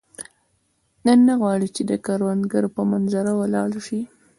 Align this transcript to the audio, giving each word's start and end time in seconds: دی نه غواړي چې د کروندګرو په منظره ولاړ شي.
دی 1.05 1.15
نه 1.27 1.33
غواړي 1.41 1.67
چې 1.75 1.81
د 1.91 1.91
کروندګرو 2.05 2.69
په 2.75 2.81
منظره 2.91 3.31
ولاړ 3.41 3.71
شي. 3.87 4.01